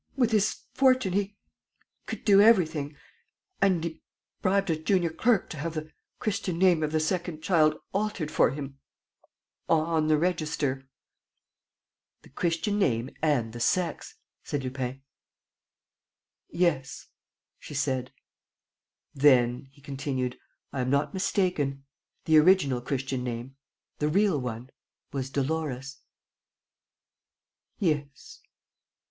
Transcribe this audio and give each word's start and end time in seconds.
With 0.17 0.31
his 0.31 0.61
fortune, 0.73 1.13
he 1.13 1.35
could 2.07 2.25
do 2.25 2.41
everything; 2.41 2.95
and 3.61 3.83
he 3.83 4.01
bribed 4.41 4.71
a 4.71 4.75
junior 4.75 5.11
clerk 5.11 5.47
to 5.51 5.57
have 5.57 5.75
the 5.75 5.91
Christian 6.17 6.57
name 6.57 6.81
of 6.81 6.91
the 6.91 6.99
second 6.99 7.43
child 7.43 7.79
altered 7.93 8.31
for 8.31 8.49
him 8.49 8.79
on 9.69 10.07
the 10.07 10.17
register." 10.17 10.89
"The 12.23 12.29
Christian 12.29 12.79
name 12.79 13.11
and 13.21 13.53
the 13.53 13.59
sex," 13.59 14.15
said 14.43 14.63
Lupin. 14.63 15.03
"Yes," 16.49 17.05
she 17.59 17.75
said. 17.75 18.11
"Then," 19.13 19.67
he 19.71 19.81
continued, 19.81 20.39
"I 20.73 20.81
am 20.81 20.89
not 20.89 21.13
mistaken: 21.13 21.85
the 22.25 22.39
original 22.39 22.81
Christian 22.81 23.23
name, 23.23 23.55
the 23.99 24.09
real 24.09 24.39
one, 24.41 24.71
was 25.13 25.29
Dolores?" 25.29 25.99
"Yes." 27.77 28.41